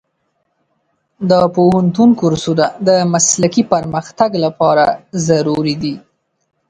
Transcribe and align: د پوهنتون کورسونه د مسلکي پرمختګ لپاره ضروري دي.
د 1.29 1.31
پوهنتون 1.55 2.09
کورسونه 2.19 2.65
د 2.87 2.89
مسلکي 3.13 3.63
پرمختګ 3.73 4.31
لپاره 4.45 4.85
ضروري 5.27 5.75
دي. 5.83 5.95